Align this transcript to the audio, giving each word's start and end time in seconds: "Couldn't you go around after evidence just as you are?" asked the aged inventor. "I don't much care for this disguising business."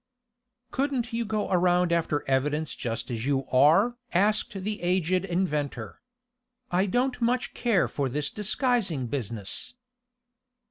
"Couldn't 0.71 1.13
you 1.13 1.23
go 1.23 1.47
around 1.51 1.91
after 1.93 2.27
evidence 2.27 2.73
just 2.73 3.11
as 3.11 3.27
you 3.27 3.45
are?" 3.51 3.97
asked 4.15 4.51
the 4.63 4.81
aged 4.81 5.23
inventor. 5.25 6.01
"I 6.71 6.87
don't 6.87 7.21
much 7.21 7.53
care 7.53 7.87
for 7.87 8.09
this 8.09 8.31
disguising 8.31 9.05
business." 9.05 9.75